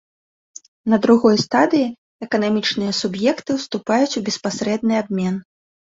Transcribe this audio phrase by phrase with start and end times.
[0.93, 1.93] На другой стадыі
[2.29, 5.35] эканамічныя суб'екты ўступаюць у беспасрэдны абмен.